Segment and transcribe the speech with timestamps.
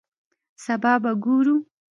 [0.63, 1.55] سبا به ګورو